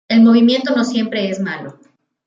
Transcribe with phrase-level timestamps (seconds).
[0.07, 1.77] El movimiento no siempre es malo.